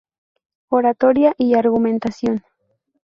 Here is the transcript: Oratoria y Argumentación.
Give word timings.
Oratoria 0.69 1.35
y 1.37 1.53
Argumentación. 1.53 2.41